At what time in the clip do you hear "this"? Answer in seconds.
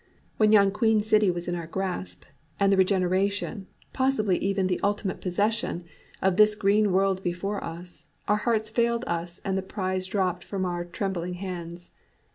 6.37-6.55